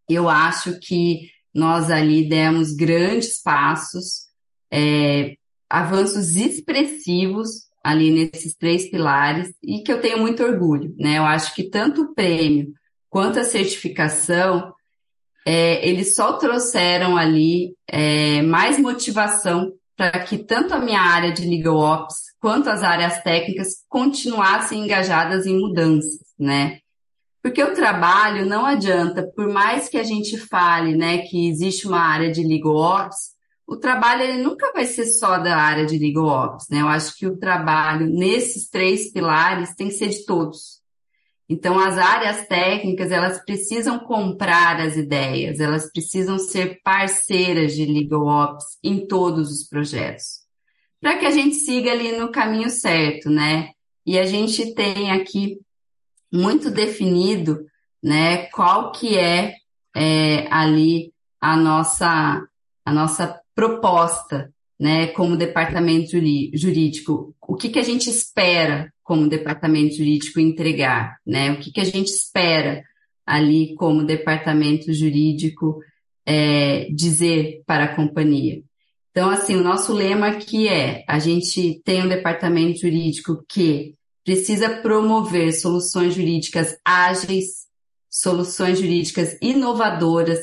[0.07, 4.25] eu acho que nós ali demos grandes passos,
[4.69, 5.36] é,
[5.69, 11.17] avanços expressivos ali nesses três pilares e que eu tenho muito orgulho, né?
[11.17, 12.73] Eu acho que tanto o prêmio
[13.12, 14.74] quanto a certificação,
[15.45, 21.45] é, eles só trouxeram ali é, mais motivação para que tanto a minha área de
[21.45, 26.80] legal ops quanto as áreas técnicas continuassem engajadas em mudanças, né?
[27.43, 32.00] Porque o trabalho não adianta, por mais que a gente fale, né, que existe uma
[32.00, 33.32] área de legal ops,
[33.67, 36.82] o trabalho ele nunca vai ser só da área de legal ops, né?
[36.82, 40.81] Eu acho que o trabalho nesses três pilares tem que ser de todos.
[41.52, 48.26] Então, as áreas técnicas, elas precisam comprar as ideias, elas precisam ser parceiras de Legal
[48.26, 50.46] Ops em todos os projetos,
[51.02, 53.72] para que a gente siga ali no caminho certo, né?
[54.06, 55.60] E a gente tem aqui
[56.32, 57.66] muito definido,
[58.02, 59.56] né, qual que é,
[59.94, 62.48] é ali a nossa,
[62.86, 66.13] a nossa proposta, né, como departamento
[66.56, 67.36] jurídico.
[67.39, 71.52] O que, que a gente espera como departamento jurídico entregar, né?
[71.52, 72.84] O que, que a gente espera
[73.24, 75.80] ali como departamento jurídico
[76.26, 78.63] é, dizer para a companhia.
[79.12, 83.94] Então, assim, o nosso lema aqui é: a gente tem um departamento jurídico que
[84.26, 87.67] precisa promover soluções jurídicas ágeis,
[88.10, 90.39] soluções jurídicas inovadoras,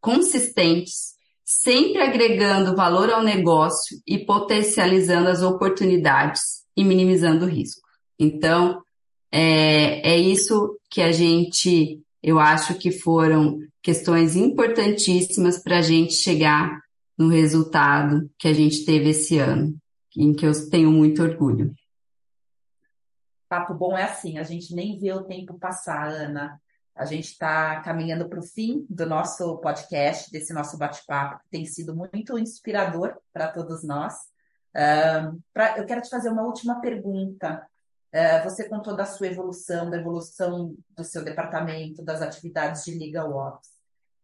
[0.00, 1.11] consistentes,
[1.60, 7.82] sempre agregando valor ao negócio e potencializando as oportunidades e minimizando o risco.
[8.18, 8.82] Então,
[9.30, 16.14] é, é isso que a gente, eu acho que foram questões importantíssimas para a gente
[16.14, 16.80] chegar
[17.18, 19.76] no resultado que a gente teve esse ano,
[20.16, 21.74] em que eu tenho muito orgulho.
[23.48, 26.61] Papo bom é assim, a gente nem vê o tempo passar, Ana.
[26.94, 31.64] A gente está caminhando para o fim do nosso podcast, desse nosso bate-papo, que tem
[31.64, 34.14] sido muito inspirador para todos nós.
[34.74, 37.66] Uh, pra, eu quero te fazer uma última pergunta.
[38.12, 43.32] É, você contou da sua evolução, da evolução do seu departamento, das atividades de Legal
[43.32, 43.70] Ops.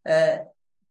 [0.04, 0.46] É,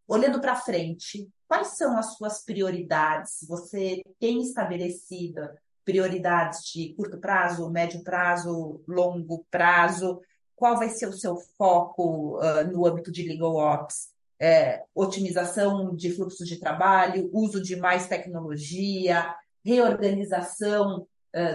[0.06, 3.46] olhando para frente, quais são as suas prioridades?
[3.48, 5.48] Você tem estabelecido
[5.84, 10.20] prioridades de curto prazo, médio prazo, longo prazo?
[10.58, 14.10] Qual vai ser o seu foco uh, no âmbito de Legal Ops?
[14.40, 19.34] É, otimização de fluxos de trabalho, uso de mais tecnologia,
[19.64, 21.06] reorganização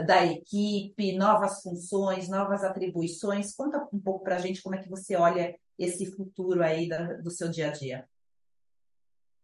[0.05, 3.55] da equipe, novas funções, novas atribuições.
[3.55, 7.13] Conta um pouco para a gente como é que você olha esse futuro aí da,
[7.13, 8.05] do seu dia a dia.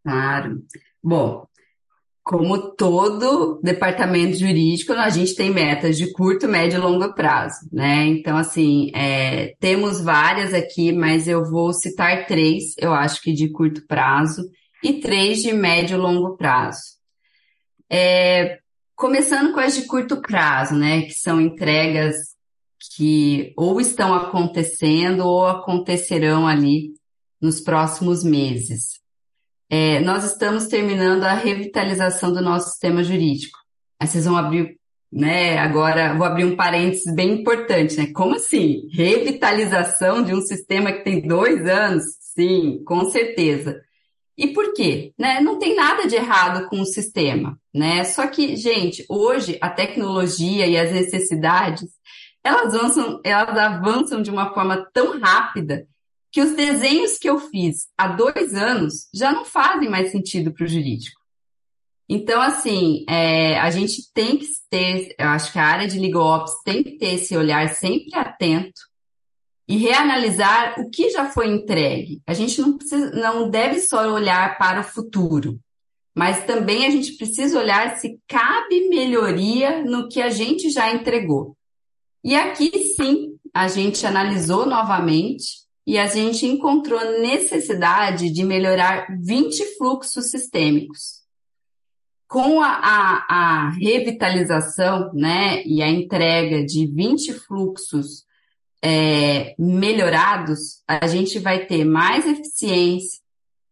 [0.04, 0.66] Claro.
[1.04, 1.48] Bom,
[2.30, 8.06] como todo departamento jurídico, a gente tem metas de curto, médio e longo prazo, né?
[8.06, 13.50] Então, assim, é, temos várias aqui, mas eu vou citar três, eu acho que de
[13.50, 14.44] curto prazo,
[14.84, 16.80] e três de médio e longo prazo.
[17.90, 18.60] É,
[18.96, 22.16] Começando com as de curto prazo, né, que são entregas
[22.96, 26.92] que ou estão acontecendo ou acontecerão ali
[27.42, 28.99] nos próximos meses.
[29.70, 33.58] É, nós estamos terminando a revitalização do nosso sistema jurídico.
[34.00, 34.80] Aí vocês vão abrir,
[35.12, 35.60] né?
[35.60, 38.08] Agora vou abrir um parênteses bem importante, né?
[38.14, 38.88] Como assim?
[38.92, 42.04] Revitalização de um sistema que tem dois anos?
[42.20, 43.80] Sim, com certeza.
[44.36, 45.14] E por quê?
[45.18, 45.42] Né?
[45.42, 48.04] Não tem nada de errado com o sistema, né?
[48.06, 51.90] Só que, gente, hoje a tecnologia e as necessidades,
[52.44, 55.86] elas avançam, elas avançam de uma forma tão rápida
[56.32, 60.66] que os desenhos que eu fiz há dois anos já não fazem mais sentido para
[60.66, 61.20] o jurídico.
[62.08, 66.24] Então, assim, é, a gente tem que ter, eu acho que a área de legal
[66.24, 68.82] ops tem que ter esse olhar sempre atento
[69.68, 72.20] e reanalisar o que já foi entregue.
[72.26, 75.60] A gente não, precisa, não deve só olhar para o futuro,
[76.16, 81.56] mas também a gente precisa olhar se cabe melhoria no que a gente já entregou.
[82.24, 89.76] E aqui sim, a gente analisou novamente e a gente encontrou necessidade de melhorar 20
[89.76, 91.24] fluxos sistêmicos.
[92.28, 98.24] Com a, a, a revitalização né, e a entrega de 20 fluxos
[98.84, 103.20] é, melhorados, a gente vai ter mais eficiência,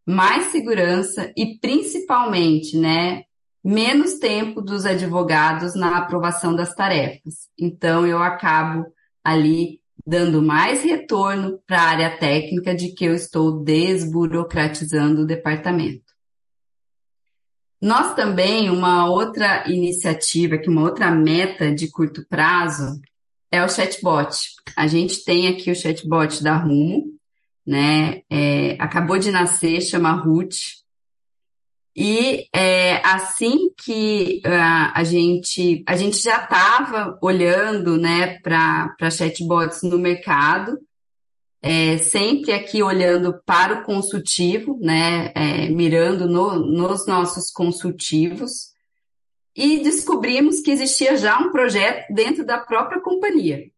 [0.03, 3.25] mais segurança e principalmente, né,
[3.63, 7.47] menos tempo dos advogados na aprovação das tarefas.
[7.55, 8.87] Então, eu acabo
[9.23, 16.07] ali dando mais retorno para a área técnica de que eu estou desburocratizando o departamento.
[17.81, 23.01] Nós também, uma outra iniciativa, que uma outra meta de curto prazo,
[23.51, 24.37] é o chatbot.
[24.77, 27.03] A gente tem aqui o chatbot da Rumo,
[27.65, 28.21] né?
[28.29, 30.55] É, acabou de nascer, chama Ruth.
[31.99, 39.81] E é, assim que uh, a gente a gente já estava olhando, né, para chatbots
[39.81, 40.77] no mercado,
[41.59, 48.73] é, sempre aqui olhando para o consultivo, né, é, mirando no, nos nossos consultivos
[49.55, 53.71] e descobrimos que existia já um projeto dentro da própria companhia.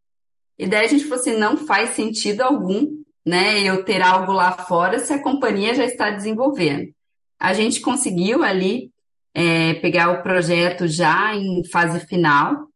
[0.58, 4.52] E daí a gente falou assim, não faz sentido algum, né, eu ter algo lá
[4.52, 6.94] fora se a companhia já está desenvolvendo.
[7.40, 8.92] A gente conseguiu ali
[9.34, 12.68] é, pegar o projeto já em fase final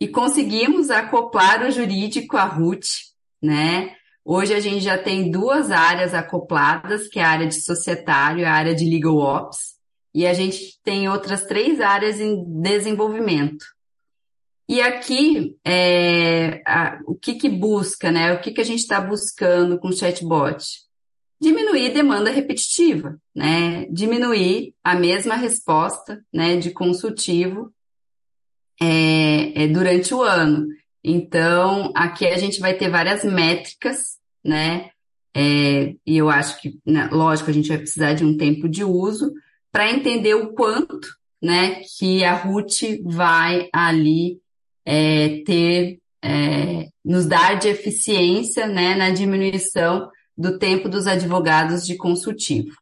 [0.00, 2.86] e conseguimos acoplar o jurídico à RUT,
[3.42, 3.94] né?
[4.24, 8.44] Hoje a gente já tem duas áreas acopladas, que é a área de societário e
[8.44, 9.80] a área de legal ops
[10.14, 13.64] e a gente tem outras três áreas em desenvolvimento.
[14.68, 18.32] E aqui, é, a, o que, que busca, né?
[18.32, 20.64] O que, que a gente está buscando com o chatbot?
[21.40, 23.86] Diminuir demanda repetitiva, né?
[23.86, 27.72] Diminuir a mesma resposta, né, de consultivo
[28.80, 30.68] é, é, durante o ano.
[31.02, 34.90] Então, aqui a gente vai ter várias métricas, né?
[35.34, 38.84] É, e eu acho que, né, lógico, a gente vai precisar de um tempo de
[38.84, 39.32] uso,
[39.72, 41.08] para entender o quanto
[41.40, 44.40] né, que a Ruth vai ali
[44.84, 50.10] é, ter, é, nos dar de eficiência né, na diminuição
[50.40, 52.74] do tempo dos advogados de consultivo.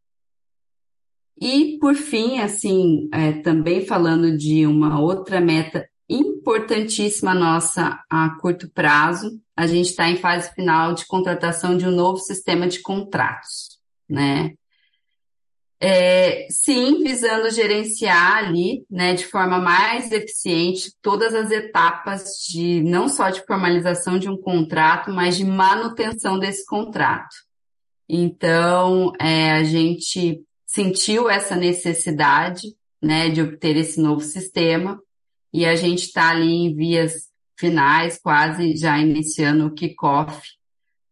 [1.41, 8.71] E, por fim, assim, é, também falando de uma outra meta importantíssima nossa a curto
[8.71, 13.79] prazo, a gente está em fase final de contratação de um novo sistema de contratos,
[14.09, 14.55] né?
[15.81, 23.09] É, sim, visando gerenciar ali, né, de forma mais eficiente todas as etapas de não
[23.09, 27.48] só de formalização de um contrato, mas de manutenção desse contrato.
[28.09, 35.01] Então, é, a gente sentiu essa necessidade, né, de obter esse novo sistema
[35.53, 37.29] e a gente está ali em vias
[37.59, 40.41] finais, quase já iniciando o kickoff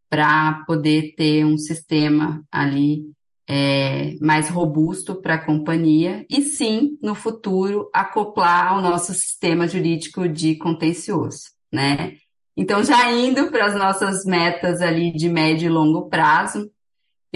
[0.08, 3.04] para poder ter um sistema ali
[3.48, 10.28] é, mais robusto para a companhia e sim, no futuro, acoplar ao nosso sistema jurídico
[10.28, 12.16] de contencioso, né?
[12.56, 16.70] Então, já indo para as nossas metas ali de médio e longo prazo,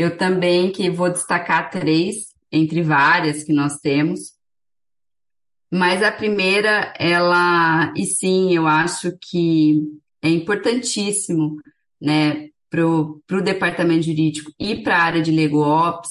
[0.00, 4.32] eu também que vou destacar três, entre várias que nós temos.
[5.70, 9.78] Mas a primeira, ela, e sim, eu acho que
[10.22, 11.56] é importantíssimo,
[12.00, 16.10] né, para o departamento jurídico e para a área de Lego Ops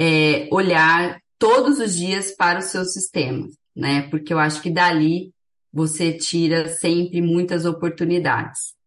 [0.00, 4.08] é, olhar todos os dias para os seus sistemas, né?
[4.08, 5.32] Porque eu acho que dali
[5.72, 8.77] você tira sempre muitas oportunidades.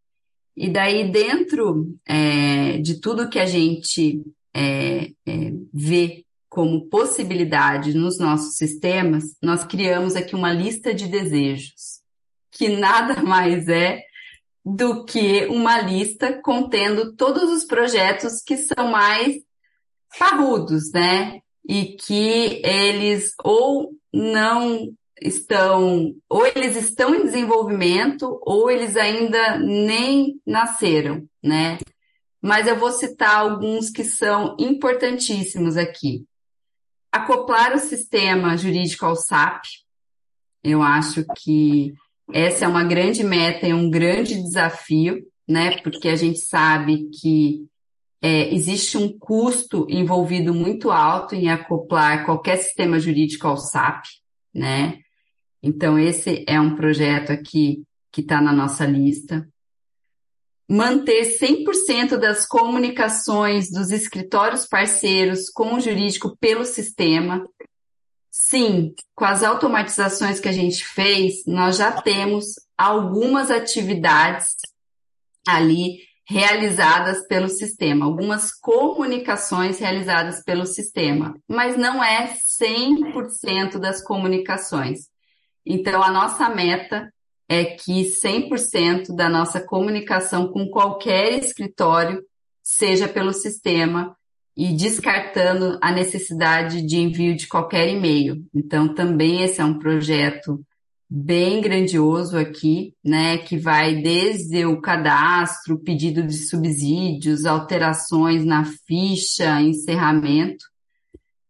[0.56, 4.22] E daí, dentro é, de tudo que a gente
[4.54, 12.02] é, é, vê como possibilidade nos nossos sistemas, nós criamos aqui uma lista de desejos,
[12.52, 14.04] que nada mais é
[14.64, 19.38] do que uma lista contendo todos os projetos que são mais
[20.20, 21.41] parrudos, né?
[21.68, 30.41] e que eles ou não estão, ou eles estão em desenvolvimento, ou eles ainda nem
[30.45, 31.78] nasceram, né?
[32.41, 36.26] Mas eu vou citar alguns que são importantíssimos aqui.
[37.11, 39.65] Acoplar o sistema jurídico ao SAP,
[40.63, 41.93] eu acho que
[42.34, 45.78] essa é uma grande meta e um grande desafio, né?
[45.82, 47.67] Porque a gente sabe que
[48.22, 54.05] é, existe um custo envolvido muito alto em acoplar qualquer sistema jurídico ao SAP,
[54.53, 54.99] né?
[55.64, 59.47] Então, esse é um projeto aqui que está na nossa lista.
[60.68, 67.45] Manter 100% das comunicações dos escritórios parceiros com o jurídico pelo sistema.
[68.30, 74.55] Sim, com as automatizações que a gente fez, nós já temos algumas atividades
[75.45, 75.99] ali
[76.32, 85.11] realizadas pelo sistema, algumas comunicações realizadas pelo sistema, mas não é 100% das comunicações.
[85.66, 87.12] Então, a nossa meta
[87.47, 92.24] é que 100% da nossa comunicação com qualquer escritório
[92.64, 94.16] seja pelo sistema
[94.55, 98.45] e descartando a necessidade de envio de qualquer e-mail.
[98.53, 100.64] Então, também esse é um projeto
[101.09, 109.59] bem grandioso aqui, né, que vai desde o cadastro, pedido de subsídios, alterações na ficha,
[109.59, 110.70] encerramento,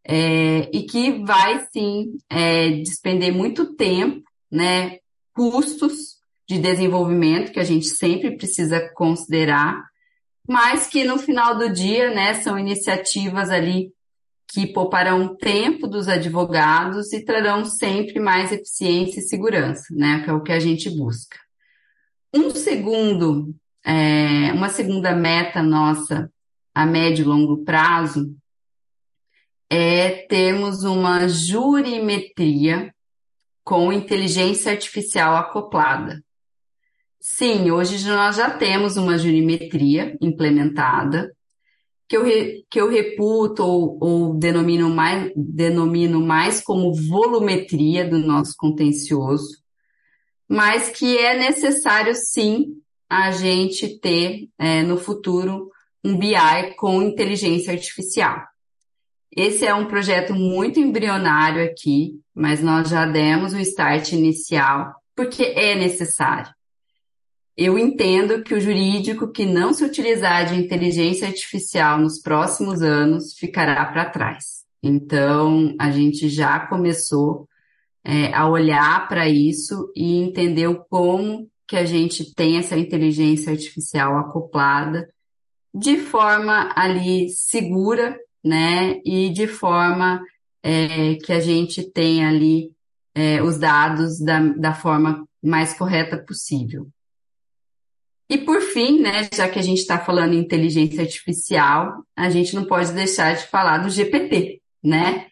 [0.04, 4.98] é, e que vai sim é, despender muito tempo, né,
[5.34, 9.82] custos de desenvolvimento que a gente sempre precisa considerar,
[10.48, 13.94] mas que no final do dia, né, são iniciativas ali
[14.52, 20.34] que pouparão tempo dos advogados e trarão sempre mais eficiência e segurança, né, que é
[20.34, 21.38] o que a gente busca.
[22.34, 26.30] Um segundo, é, uma segunda meta nossa
[26.74, 28.36] a médio e longo prazo
[29.74, 32.94] é termos uma jurimetria
[33.64, 36.22] com inteligência artificial acoplada.
[37.22, 41.34] Sim, hoje nós já temos uma jurimetria implementada,
[42.06, 48.20] que eu, re, que eu reputo ou, ou denomino, mais, denomino mais como volumetria do
[48.20, 49.64] nosso contencioso,
[50.50, 52.76] mas que é necessário sim
[53.10, 55.70] a gente ter é, no futuro
[56.04, 58.51] um BI com inteligência artificial.
[59.36, 65.44] Esse é um projeto muito embrionário aqui, mas nós já demos o start inicial porque
[65.44, 66.54] é necessário.
[67.56, 73.34] Eu entendo que o jurídico que não se utilizar de inteligência artificial nos próximos anos
[73.38, 74.66] ficará para trás.
[74.82, 77.48] Então, a gente já começou
[78.04, 84.18] é, a olhar para isso e entendeu como que a gente tem essa inteligência artificial
[84.18, 85.08] acoplada
[85.74, 89.00] de forma ali segura né?
[89.06, 90.22] E de forma
[90.64, 92.72] é, que a gente tenha ali
[93.14, 96.88] é, os dados da, da forma mais correta possível.
[98.30, 102.56] E por fim, né, já que a gente está falando em inteligência artificial, a gente
[102.56, 105.28] não pode deixar de falar do GPT, né?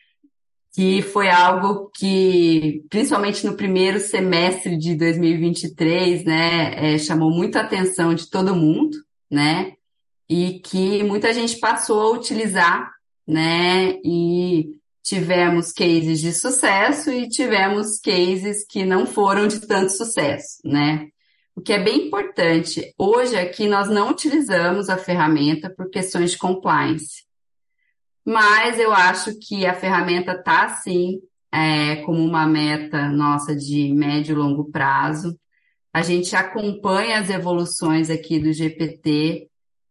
[0.73, 8.13] Que foi algo que, principalmente no primeiro semestre de 2023, né, é, chamou muita atenção
[8.13, 8.97] de todo mundo,
[9.31, 9.75] né?
[10.27, 12.91] E que muita gente passou a utilizar
[13.29, 13.99] né?
[14.03, 21.07] E tivemos cases de sucesso e tivemos cases que não foram de tanto sucesso, né?
[21.55, 26.37] O que é bem importante, hoje aqui nós não utilizamos a ferramenta por questões de
[26.37, 27.23] compliance,
[28.25, 31.19] mas eu acho que a ferramenta está sim
[31.51, 35.37] é, como uma meta nossa de médio e longo prazo.
[35.93, 39.49] A gente acompanha as evoluções aqui do GPT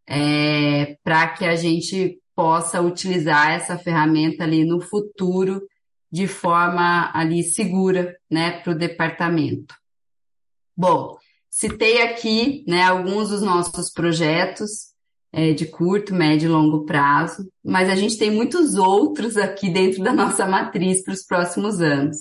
[0.08, 5.60] é, para que a gente possa utilizar essa ferramenta ali no futuro
[6.08, 9.74] de forma ali segura, né, para o departamento.
[10.76, 11.16] Bom,
[11.50, 14.92] citei aqui, né, alguns dos nossos projetos
[15.32, 20.00] é, de curto, médio e longo prazo, mas a gente tem muitos outros aqui dentro
[20.04, 22.18] da nossa matriz para os próximos anos.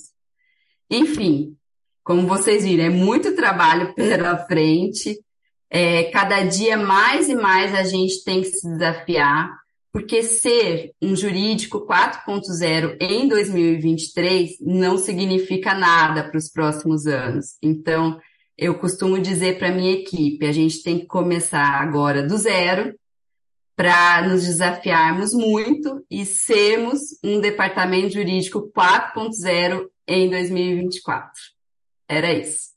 [0.90, 1.56] Enfim,
[2.04, 5.16] como vocês viram, é muito trabalho pela frente.
[5.70, 9.67] É, cada dia mais e mais a gente tem que se desafiar
[9.98, 17.58] porque ser um jurídico 4.0 em 2023 não significa nada para os próximos anos.
[17.64, 18.22] Então,
[18.56, 22.94] eu costumo dizer para minha equipe, a gente tem que começar agora do zero
[23.76, 31.32] para nos desafiarmos muito e sermos um departamento jurídico 4.0 em 2024.
[32.08, 32.68] Era isso.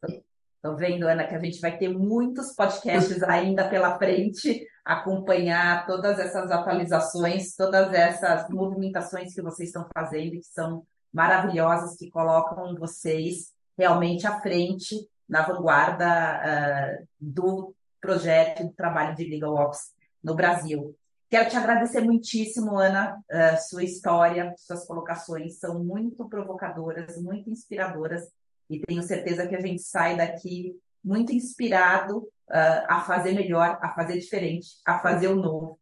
[0.62, 6.18] Estou vendo, Ana, que a gente vai ter muitos podcasts ainda pela frente, acompanhar todas
[6.18, 13.54] essas atualizações, todas essas movimentações que vocês estão fazendo, que são maravilhosas, que colocam vocês
[13.78, 14.96] realmente à frente,
[15.26, 20.94] na vanguarda uh, do projeto do trabalho de Legal Ops no Brasil.
[21.30, 28.28] Quero te agradecer muitíssimo, Ana, uh, sua história, suas colocações são muito provocadoras, muito inspiradoras
[28.70, 33.92] e tenho certeza que a gente sai daqui muito inspirado uh, a fazer melhor, a
[33.94, 35.78] fazer diferente, a fazer o novo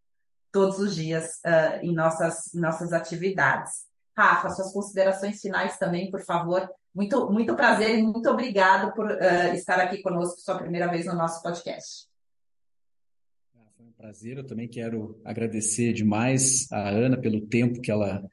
[0.50, 3.86] todos os dias uh, em, nossas, nossas atividades.
[4.16, 6.68] Rafa, suas considerações finais também, por favor.
[6.94, 11.14] Muito, muito prazer e muito obrigado por uh, estar aqui conosco sua primeira vez no
[11.14, 12.08] nosso podcast.
[13.76, 14.38] Foi um prazer.
[14.38, 18.24] Eu também quero agradecer demais a Ana pelo tempo que ela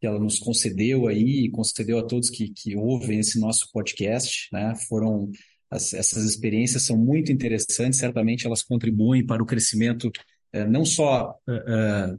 [0.00, 4.48] que ela nos concedeu aí e concedeu a todos que, que ouvem esse nosso podcast,
[4.52, 4.74] né?
[4.88, 5.30] Foram
[5.70, 10.10] as, essas experiências são muito interessantes, certamente elas contribuem para o crescimento
[10.52, 12.16] eh, não só eh,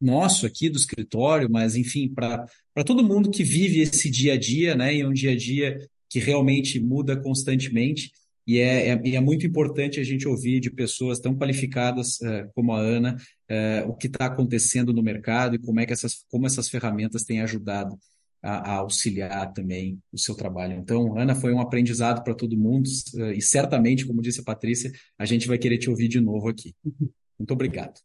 [0.00, 2.46] nosso aqui do escritório, mas enfim, para
[2.86, 4.94] todo mundo que vive esse dia a dia, né?
[4.94, 8.12] E é um dia a dia que realmente muda constantemente.
[8.48, 12.72] E é, é, é, muito importante a gente ouvir de pessoas tão qualificadas uh, como
[12.72, 13.14] a Ana
[13.50, 17.24] uh, o que está acontecendo no mercado e como é que essas, como essas ferramentas
[17.24, 17.98] têm ajudado
[18.42, 20.78] a, a auxiliar também o seu trabalho.
[20.78, 24.90] Então, Ana, foi um aprendizado para todo mundo uh, e certamente, como disse a Patrícia,
[25.18, 26.74] a gente vai querer te ouvir de novo aqui.
[27.38, 28.00] Muito obrigado.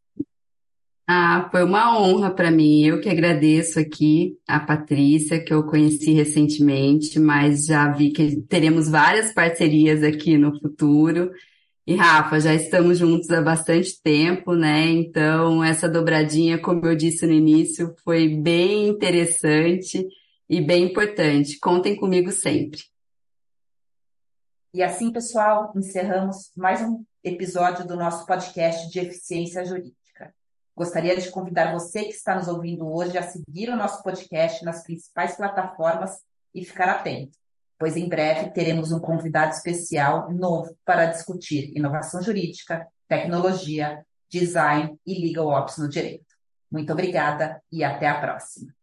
[1.15, 2.83] Ah, foi uma honra para mim.
[2.83, 8.89] Eu que agradeço aqui a Patrícia, que eu conheci recentemente, mas já vi que teremos
[8.89, 11.31] várias parcerias aqui no futuro.
[11.85, 14.89] E Rafa, já estamos juntos há bastante tempo, né?
[14.89, 20.07] Então, essa dobradinha, como eu disse no início, foi bem interessante
[20.49, 21.59] e bem importante.
[21.59, 22.81] Contem comigo sempre.
[24.73, 30.02] E assim, pessoal, encerramos mais um episódio do nosso podcast de eficiência jurídica.
[30.75, 34.83] Gostaria de convidar você que está nos ouvindo hoje a seguir o nosso podcast nas
[34.83, 36.19] principais plataformas
[36.53, 37.37] e ficar atento,
[37.77, 45.27] pois em breve teremos um convidado especial novo para discutir inovação jurídica, tecnologia, design e
[45.27, 46.25] legal ops no direito.
[46.71, 48.73] Muito obrigada e até a próxima.